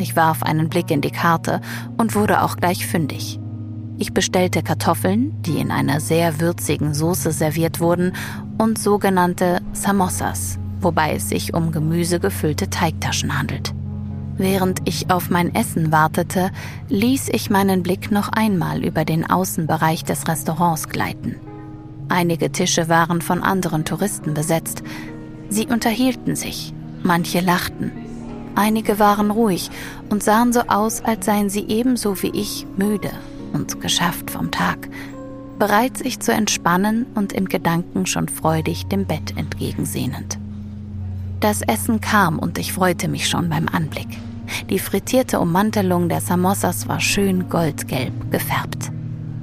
Ich 0.01 0.15
warf 0.15 0.41
einen 0.41 0.67
Blick 0.67 0.89
in 0.89 1.01
die 1.01 1.11
Karte 1.11 1.61
und 1.95 2.15
wurde 2.15 2.41
auch 2.41 2.57
gleich 2.57 2.87
fündig. 2.87 3.39
Ich 3.99 4.15
bestellte 4.15 4.63
Kartoffeln, 4.63 5.39
die 5.43 5.59
in 5.59 5.69
einer 5.69 5.99
sehr 5.99 6.39
würzigen 6.39 6.95
Soße 6.95 7.31
serviert 7.31 7.79
wurden, 7.79 8.13
und 8.57 8.79
sogenannte 8.79 9.61
Samosas, 9.73 10.57
wobei 10.79 11.13
es 11.13 11.29
sich 11.29 11.53
um 11.53 11.71
gemüsegefüllte 11.71 12.71
Teigtaschen 12.71 13.37
handelt. 13.37 13.75
Während 14.37 14.79
ich 14.85 15.11
auf 15.11 15.29
mein 15.29 15.53
Essen 15.53 15.91
wartete, 15.91 16.49
ließ 16.89 17.29
ich 17.29 17.51
meinen 17.51 17.83
Blick 17.83 18.09
noch 18.09 18.29
einmal 18.29 18.83
über 18.83 19.05
den 19.05 19.29
Außenbereich 19.29 20.03
des 20.03 20.27
Restaurants 20.27 20.89
gleiten. 20.89 21.35
Einige 22.09 22.51
Tische 22.51 22.89
waren 22.89 23.21
von 23.21 23.43
anderen 23.43 23.85
Touristen 23.85 24.33
besetzt. 24.33 24.81
Sie 25.49 25.67
unterhielten 25.67 26.35
sich, 26.35 26.73
manche 27.03 27.39
lachten. 27.39 27.91
Einige 28.55 28.99
waren 28.99 29.31
ruhig 29.31 29.69
und 30.09 30.23
sahen 30.23 30.53
so 30.53 30.61
aus, 30.61 31.01
als 31.03 31.25
seien 31.25 31.49
sie 31.49 31.65
ebenso 31.67 32.21
wie 32.21 32.31
ich 32.33 32.65
müde 32.77 33.11
und 33.53 33.81
geschafft 33.81 34.31
vom 34.31 34.51
Tag, 34.51 34.89
bereit 35.59 35.97
sich 35.97 36.19
zu 36.19 36.33
entspannen 36.33 37.05
und 37.15 37.33
in 37.33 37.47
Gedanken 37.47 38.05
schon 38.05 38.27
freudig 38.27 38.87
dem 38.87 39.05
Bett 39.05 39.37
entgegensehnend. 39.37 40.37
Das 41.39 41.61
Essen 41.61 42.01
kam 42.01 42.39
und 42.39 42.57
ich 42.57 42.73
freute 42.73 43.07
mich 43.07 43.27
schon 43.27 43.49
beim 43.49 43.67
Anblick. 43.67 44.07
Die 44.69 44.79
frittierte 44.79 45.39
Ummantelung 45.39 46.09
der 46.09 46.21
Samosas 46.21 46.87
war 46.87 46.99
schön 46.99 47.49
goldgelb 47.49 48.31
gefärbt. 48.31 48.91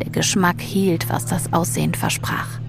Der 0.02 0.10
Geschmack 0.10 0.60
hielt, 0.60 1.08
was 1.08 1.26
das 1.26 1.52
Aussehen 1.52 1.94
versprach. 1.94 2.60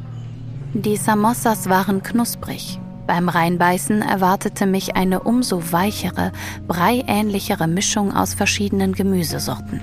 Die 0.73 0.97
Samosas 0.97 1.69
waren 1.69 2.01
knusprig, 2.01 2.79
Beim 3.09 3.27
Reinbeißen 3.27 4.03
erwartete 4.03 4.67
mich 4.67 4.95
eine 4.95 5.21
umso 5.21 5.71
weichere, 5.71 6.31
breiähnlichere 6.67 7.67
Mischung 7.67 8.15
aus 8.15 8.35
verschiedenen 8.35 8.93
Gemüsesorten. 8.93 9.81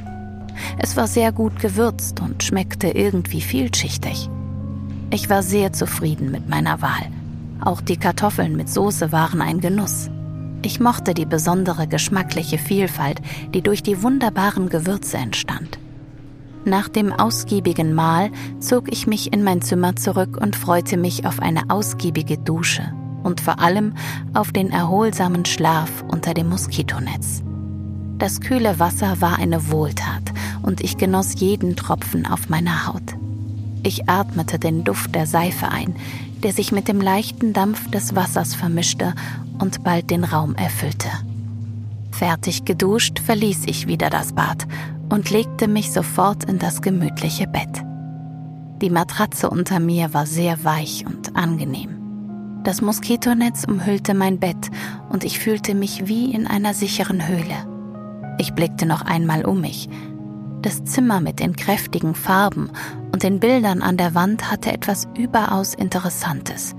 Es 0.79 0.97
war 0.97 1.09
sehr 1.09 1.33
gut 1.33 1.59
gewürzt 1.59 2.21
und 2.21 2.45
schmeckte 2.45 2.87
irgendwie 2.87 3.41
vielschichtig. 3.41 4.31
Ich 5.11 5.29
war 5.29 5.43
sehr 5.43 5.73
zufrieden 5.73 6.31
mit 6.31 6.49
meiner 6.49 6.81
Wahl. 6.83 7.11
Auch 7.61 7.81
die 7.81 7.97
Kartoffeln 7.97 8.55
mit 8.55 8.71
Soße 8.71 9.11
waren 9.11 9.43
ein 9.43 9.59
Genuss. 9.59 10.09
Ich 10.63 10.79
mochte 10.79 11.13
die 11.13 11.27
besondere 11.27 11.89
geschmackliche 11.89 12.59
Vielfalt, 12.59 13.21
die 13.53 13.61
durch 13.61 13.83
die 13.83 14.05
wunderbaren 14.05 14.69
Gewürze 14.69 15.17
entstand. 15.17 15.81
Nach 16.65 16.89
dem 16.89 17.13
ausgiebigen 17.13 17.93
Mahl 17.93 18.31
zog 18.61 18.93
ich 18.93 19.09
mich 19.09 19.33
in 19.33 19.43
mein 19.43 19.63
Zimmer 19.63 19.97
zurück 19.97 20.39
und 20.41 20.55
freute 20.55 20.97
mich 20.97 21.27
auf 21.27 21.41
eine 21.41 21.71
ausgiebige 21.71 22.39
Dusche 22.39 22.93
und 23.27 23.41
vor 23.41 23.59
allem 23.59 23.93
auf 24.33 24.53
den 24.53 24.71
erholsamen 24.71 25.45
Schlaf 25.45 26.05
unter 26.09 26.33
dem 26.33 26.49
Moskitonetz. 26.49 27.43
Das 28.19 28.41
kühle 28.41 28.79
Wasser 28.79 29.21
war 29.21 29.39
eine 29.39 29.71
Wohltat 29.71 30.33
und 30.63 30.81
ich 30.81 30.97
genoss 30.97 31.39
jeden 31.39 31.77
Tropfen 31.77 32.25
auf 32.25 32.49
meiner 32.49 32.87
Haut. 32.87 33.17
Ich 33.83 34.09
atmete 34.09 34.59
den 34.59 34.85
Duft 34.85 35.15
der 35.15 35.27
Seife 35.27 35.69
ein, 35.69 35.95
der 36.43 36.53
sich 36.53 36.73
mit 36.73 36.89
dem 36.89 37.01
leichten 37.01 37.53
Dampf 37.53 37.91
des 37.91 38.15
Wassers 38.15 38.55
vermischte 38.55 39.13
und 39.59 39.85
bald 39.85 40.11
den 40.11 40.25
Raum 40.25 40.55
erfüllte. 40.55 41.09
Fertig 42.13 42.65
geduscht 42.65 43.19
verließ 43.19 43.65
ich 43.67 43.87
wieder 43.87 44.09
das 44.09 44.33
Bad 44.33 44.67
und 45.11 45.31
legte 45.31 45.69
mich 45.69 45.93
sofort 45.93 46.45
in 46.45 46.59
das 46.59 46.81
gemütliche 46.81 47.47
Bett. 47.47 47.83
Die 48.81 48.91
Matratze 48.91 49.51
unter 49.51 49.81
mir 49.81 50.15
war 50.15 50.27
sehr 50.27 50.65
weich 50.65 51.05
und 51.07 51.37
angenehm. 51.37 51.96
Das 52.67 52.83
Moskitonetz 52.83 53.63
umhüllte 53.63 54.13
mein 54.13 54.41
Bett 54.41 54.73
und 55.09 55.23
ich 55.23 55.39
fühlte 55.39 55.73
mich 55.73 56.09
wie 56.09 56.33
in 56.33 56.49
einer 56.49 56.75
sicheren 56.75 57.29
Höhle. 57.29 58.35
Ich 58.39 58.55
blickte 58.55 58.87
noch 58.87 59.03
einmal 59.03 59.45
um 59.45 59.61
mich. 59.61 59.89
Das 60.63 60.83
Zimmer 60.83 61.21
mit 61.21 61.39
den 61.39 61.55
kräftigen 61.55 62.17
Farben 62.17 62.73
und 63.13 63.23
den 63.23 63.39
Bildern 63.39 63.83
an 63.83 63.97
der 63.97 64.17
Wand 64.17 64.51
hatte 64.51 64.73
etwas 64.73 65.07
überaus 65.17 65.75
Interessantes 65.75 66.75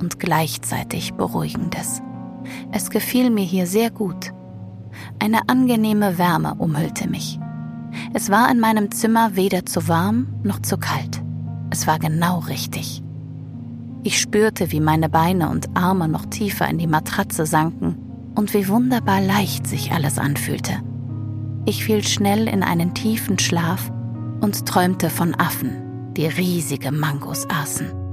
und 0.00 0.18
gleichzeitig 0.18 1.12
Beruhigendes. 1.12 2.00
Es 2.72 2.88
gefiel 2.88 3.28
mir 3.28 3.44
hier 3.44 3.66
sehr 3.66 3.90
gut. 3.90 4.32
Eine 5.18 5.50
angenehme 5.50 6.16
Wärme 6.16 6.54
umhüllte 6.54 7.10
mich. 7.10 7.38
Es 8.14 8.30
war 8.30 8.50
in 8.50 8.58
meinem 8.58 8.90
Zimmer 8.90 9.36
weder 9.36 9.66
zu 9.66 9.86
warm 9.86 10.28
noch 10.42 10.62
zu 10.62 10.78
kalt. 10.78 11.22
Es 11.68 11.86
war 11.86 11.98
genau 11.98 12.38
richtig. 12.38 13.02
Ich 14.06 14.20
spürte, 14.20 14.70
wie 14.70 14.78
meine 14.78 15.08
Beine 15.08 15.48
und 15.48 15.76
Arme 15.76 16.06
noch 16.06 16.26
tiefer 16.26 16.68
in 16.68 16.78
die 16.78 16.86
Matratze 16.86 17.44
sanken 17.44 17.96
und 18.36 18.54
wie 18.54 18.68
wunderbar 18.68 19.20
leicht 19.20 19.66
sich 19.66 19.90
alles 19.90 20.20
anfühlte. 20.20 20.74
Ich 21.64 21.84
fiel 21.84 22.04
schnell 22.04 22.46
in 22.46 22.62
einen 22.62 22.94
tiefen 22.94 23.36
Schlaf 23.40 23.90
und 24.40 24.64
träumte 24.64 25.10
von 25.10 25.34
Affen, 25.34 26.12
die 26.16 26.28
riesige 26.28 26.92
Mangos 26.92 27.50
aßen. 27.50 28.05